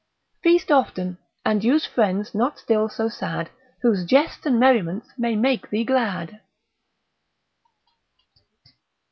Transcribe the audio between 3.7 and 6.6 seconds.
Whose jests and merriments may make thee glad.